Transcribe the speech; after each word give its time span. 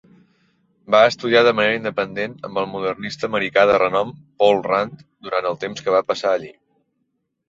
Va 0.93 0.99
estudiar 1.09 1.41
de 1.47 1.51
manera 1.57 1.75
independent 1.79 2.31
amb 2.49 2.57
el 2.61 2.65
modernista 2.71 3.29
americà 3.31 3.65
de 3.73 3.75
renom 3.83 4.13
Paul 4.43 4.63
Rand 4.69 5.05
durant 5.29 5.49
el 5.51 5.61
temps 5.65 5.85
que 5.89 5.95
va 5.97 6.01
passar 6.09 6.33
allí. 6.39 6.51